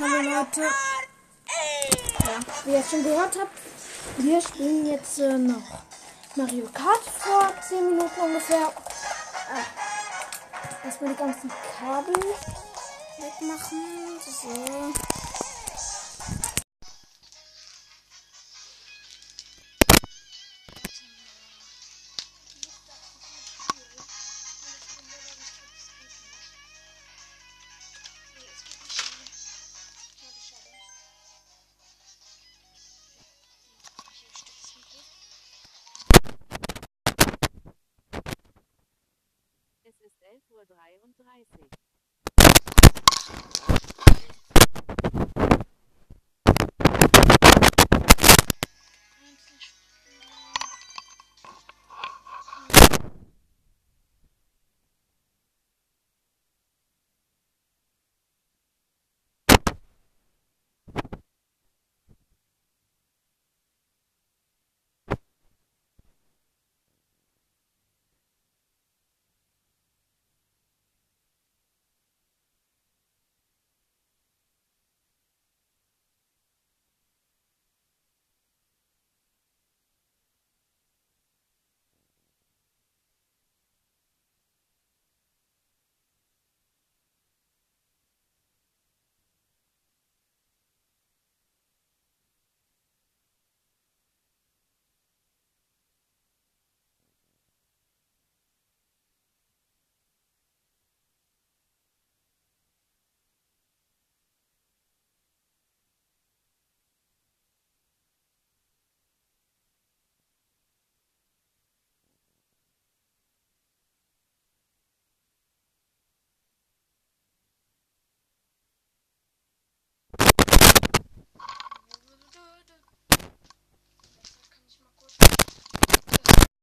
[0.00, 0.62] Hallo Leute.
[0.62, 3.52] Ja, wie ihr schon gehört habt,
[4.16, 5.60] wir spielen jetzt äh, noch
[6.36, 8.72] Mario Kart vor 10 Minuten ungefähr.
[9.52, 10.86] Ah.
[10.86, 12.14] Erstmal die ganzen Kabel
[13.18, 14.18] wegmachen.
[14.24, 15.09] So.
[40.02, 41.89] Es ist 11.33 Uhr.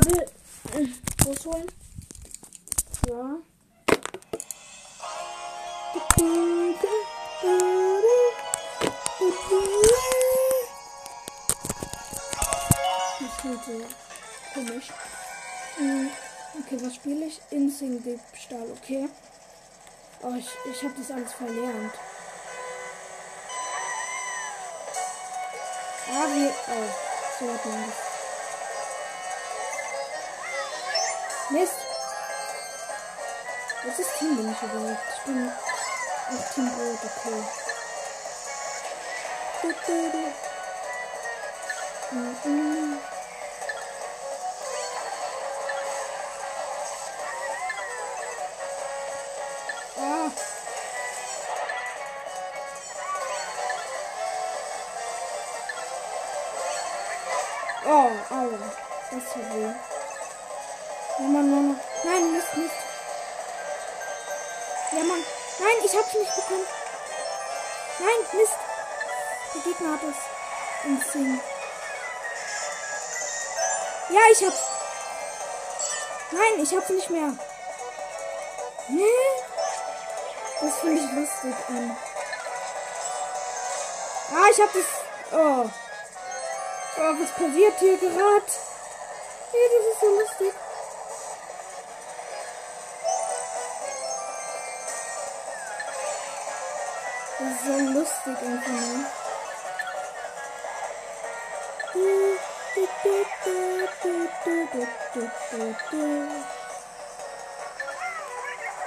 [0.00, 0.26] Kabel
[1.26, 1.66] rausholen.
[3.06, 3.36] Ja.
[13.20, 13.84] Das klingt so
[14.54, 14.88] komisch.
[15.76, 16.10] Hm,
[16.58, 17.40] Okay, was spiele ich?
[17.50, 19.08] Instinct-Diebstahl, okay.
[20.22, 21.94] Oh, ich, ich habe das alles verlernt.
[26.08, 26.48] Ah, wie.
[26.48, 26.90] Oh,
[27.38, 28.09] so hat man das.
[31.50, 31.74] Mist.
[33.82, 35.00] Welches Team bin ich überhaupt?
[35.16, 35.50] Ich bin
[36.30, 37.42] auf Team Rot, okay.
[39.62, 40.18] Du, du, du.
[42.12, 42.98] Mm, mm.
[57.86, 58.72] Oh, aua.
[59.10, 59.99] Das tut weh.
[61.20, 61.80] Ja, Mann, Mann, Mann.
[62.02, 62.74] Nein, Mist, Mist.
[64.92, 65.22] Ja, Mann.
[65.58, 66.66] Nein, ich hab's nicht bekommen.
[67.98, 68.56] Nein, Mist.
[69.54, 70.86] Der Gegner hat es.
[70.86, 71.40] Im Sing.
[74.08, 74.62] Ja, ich hab's.
[76.30, 77.32] Nein, ich hab's nicht mehr.
[78.86, 79.04] Hä?
[80.62, 81.96] Das finde ich lustig an.
[84.32, 84.84] Ah, ich hab das.
[85.32, 85.70] Oh.
[86.96, 88.52] Oh, was passiert hier gerade?
[89.52, 90.54] Hey, das ist so lustig.
[97.40, 99.04] Das ist so lustig nur.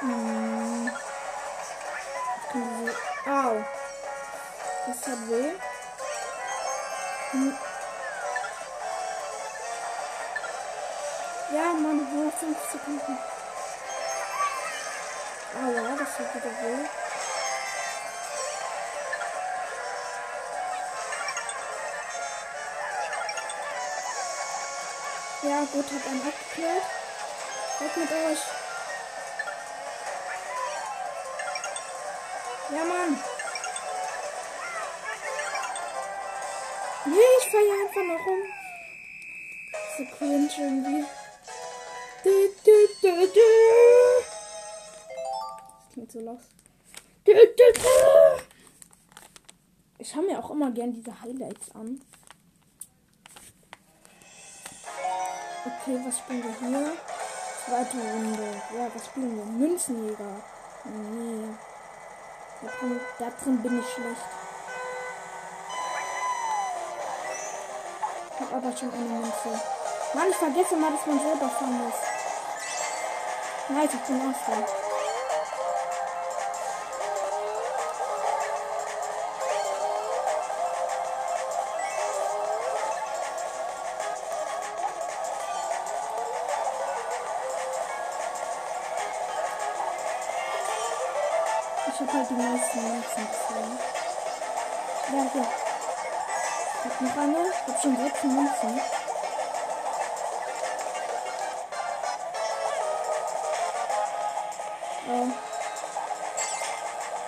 [0.00, 0.90] Hm.
[2.54, 3.64] Diese- Au.
[4.86, 5.52] Das hat weh.
[7.32, 7.58] Hm.
[11.50, 13.18] Ja, Mann, nur 5 Sekunden.
[15.54, 17.07] Aua, das tut wieder weh.
[25.42, 26.82] Ja, gut, hab einen abgeklärt.
[27.78, 28.38] Weg mit euch.
[32.70, 33.22] Ja, Mann.
[37.06, 38.42] Nee, ich fahr hier einfach noch rum.
[39.96, 41.04] So cringe irgendwie.
[42.24, 42.30] Du,
[42.64, 43.40] du, du, du.
[45.78, 46.42] Das klingt so los.
[47.24, 48.42] Du, du, du.
[49.98, 52.00] Ich schaue mir auch immer gern diese Highlights an.
[55.88, 56.92] Okay, was spielen wir hier?
[57.64, 58.62] Zweite Runde.
[58.76, 59.44] Ja, was spielen wir?
[59.44, 60.36] Münzenjäger.
[60.84, 61.48] Nee.
[62.60, 64.28] Da drin, da drin bin ich schlecht.
[68.34, 69.60] Ich hab aber schon eine Münze.
[70.12, 71.94] Mann, ich vergesse mal, dass man selber fahren muss.
[73.70, 74.77] Nice, ich bin Erster.
[92.00, 93.78] Ich hab halt die meisten Münzen gesehen.
[95.12, 95.48] Ja, hier.
[96.84, 97.48] Ich hab noch eine.
[97.48, 98.80] Ich hab schon sechs Münzen.
[105.08, 105.26] Oh.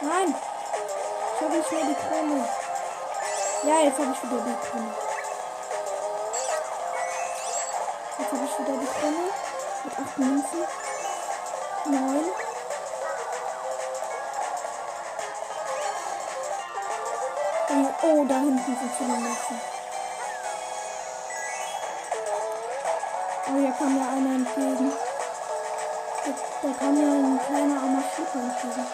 [0.00, 0.34] Nein!
[1.34, 2.48] Ich habe nicht mehr die Krone.
[3.64, 4.94] Ja, jetzt habe ich wieder die Krone.
[8.16, 9.24] Jetzt habe ich wieder die Krone.
[9.82, 10.62] Mit acht Münzen.
[17.72, 17.94] Neun.
[18.02, 19.60] Oh, da hinten sind viele Menschen.
[23.46, 24.92] Oh, hier kam ja einer entgegen.
[26.24, 26.30] Da,
[26.62, 28.86] da kam ja ein kleiner armer Schlepper entgegen.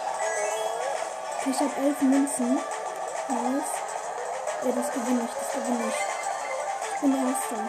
[1.46, 2.54] Ich habe elf Münzen.
[3.28, 3.72] Nice.
[4.64, 6.94] Ja, das gewinne ich, das gewinne ich.
[6.94, 7.62] Ich bin Erster.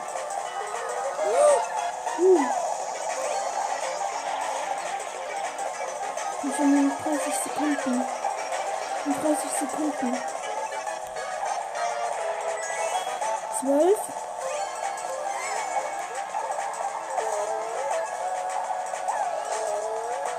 [1.26, 2.40] Uh.
[6.44, 8.06] Ich bin noch 30 Sekunden.
[9.06, 10.39] In 30 Sekunden.
[13.60, 13.98] 12.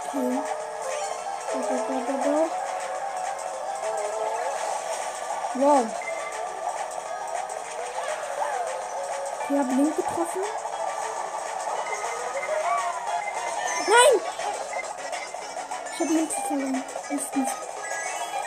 [0.06, 0.42] Okay.
[5.54, 5.86] Wow.
[9.50, 10.42] Ich habe Link getroffen.
[13.86, 14.20] Nein!
[15.92, 16.84] Ich habe Links verloren.
[17.10, 17.50] Erstens.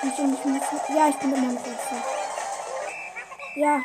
[0.01, 0.61] Ich bin nicht mehr.
[0.97, 1.61] Ja, ich bin immer noch.
[3.55, 3.79] Ja.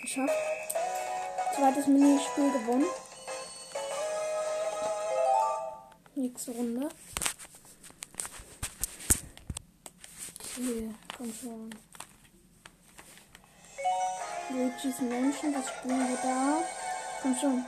[0.00, 0.34] Geschafft.
[1.54, 2.86] Zweites Minispiel gewonnen.
[6.14, 6.88] Nächste Runde.
[10.40, 11.70] Okay, komm schon.
[14.50, 16.62] Luigi's Mansion, was spielen wir da?
[17.22, 17.64] Komm schon.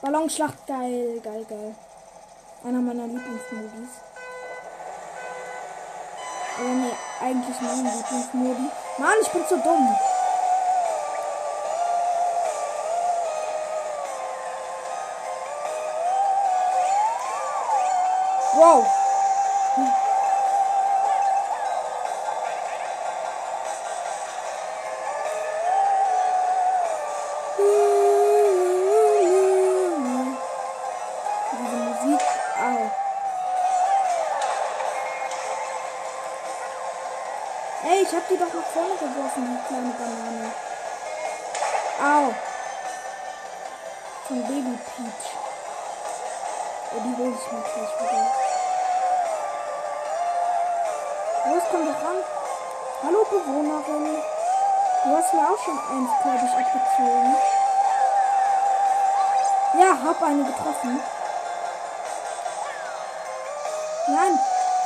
[0.00, 1.76] Ballonschlacht, geil, geil, geil.
[2.64, 3.90] Einer meiner Lieblingsmodis.
[6.60, 8.70] Oder nee, eigentlich mein Lieblingsmodi.
[8.98, 9.96] Mann, ich bin zu dumm.
[18.58, 18.84] Wow.
[38.00, 40.50] Ich hab die doch nach vorne geworfen, die kleine Banane.
[42.00, 42.34] Au.
[44.26, 45.28] Von Baby Peach.
[46.90, 48.47] Ja, die hole ich mir gleich wieder.
[51.48, 52.18] Los, komm doch ran.
[53.02, 54.22] Hallo Bewohnerin.
[55.04, 57.36] Du hast mir auch schon eins, glaube ich, abgezogen.
[59.80, 61.00] Ja, hab eine getroffen.
[64.08, 64.38] Nein,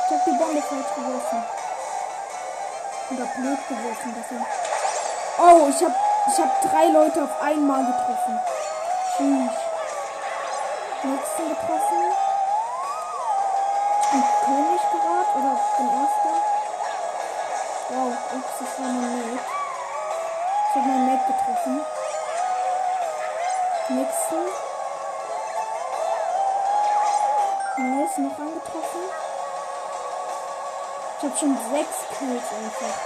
[0.05, 1.43] ich hab die Bombe falsch geworfen.
[3.11, 4.45] Oder blöd geworfen, deswegen.
[5.39, 5.91] Oh, ich hab,
[6.27, 8.39] ich hab drei Leute auf einmal getroffen.
[9.17, 9.51] Tschüss.
[11.03, 12.13] Nächsten getroffen.
[14.11, 14.81] Bin König
[15.35, 16.35] oder bin Erster.
[17.89, 19.39] Wow, ups, das war mein Mate.
[20.69, 21.85] Ich habe mein Mate getroffen.
[23.89, 24.43] Nächsten.
[27.77, 29.03] Nice, noch angetroffen.
[31.17, 32.97] Ich habe schon sechs Kills einfach.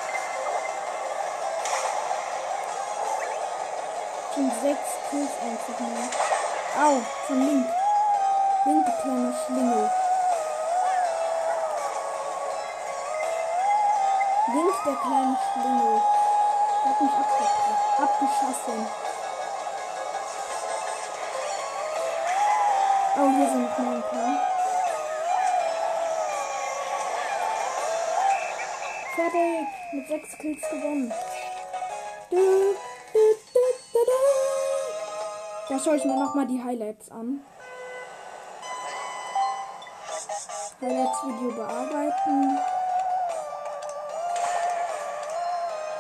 [4.33, 6.85] Schon sechs Kills einfach nur.
[6.85, 7.69] Au, von Link.
[8.65, 9.89] Link, kleiner Schlingel.
[14.53, 16.01] Link, der kleine Schlingel.
[16.85, 17.11] Hat mich.
[17.99, 18.87] Abgeschossen.
[23.17, 24.33] Oh, hier sind noch ein paar.
[29.15, 29.67] Fertig.
[29.91, 31.13] Mit sechs Kills gewonnen.
[32.29, 33.19] Du, du,
[33.53, 33.99] du.
[35.69, 37.41] Da schaue ich mir nochmal die Highlights an.
[40.79, 42.59] Highlights-Video bearbeiten.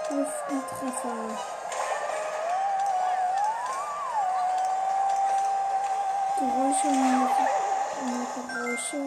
[0.09, 1.37] Ersten Treffer.
[6.39, 7.49] Geräusche, Musik,
[8.35, 9.01] Geräusche.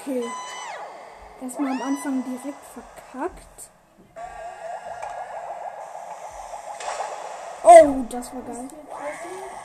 [0.00, 0.24] Okay.
[1.40, 3.70] Erstmal am Anfang direkt verkackt.
[7.62, 8.68] Oh, das war geil.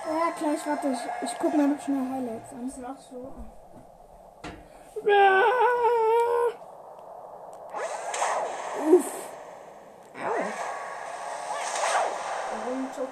[0.06, 2.68] Ja, gleich, warte, ich, ich guck mir noch schnell Highlights an.
[2.68, 3.34] Was machst du?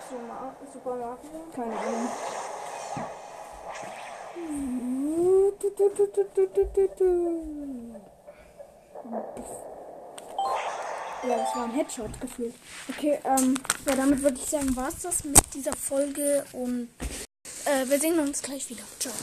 [0.09, 1.17] Super Mario?
[1.55, 2.09] Keine Ahnung.
[11.27, 12.53] Ja, das war ein Headshot gefühlt.
[12.89, 13.55] Okay, ähm,
[13.87, 16.89] ja, damit würde ich sagen, war es das mit dieser Folge und
[17.65, 18.83] äh, wir sehen uns gleich wieder.
[18.99, 19.13] Ciao.